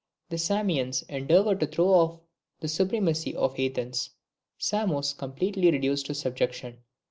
The 0.29 0.39
Samians 0.39 1.03
endeavour 1.09 1.53
to 1.53 1.67
throw 1.67 1.89
off 1.89 2.21
the 2.59 2.67
supremacy 2.67 3.35
of 3.35 3.59
Athens. 3.59 4.09
Samos 4.57 5.13
completely 5.13 5.69
reduced 5.69 6.07
to 6.07 6.15
subjection. 6.15 6.79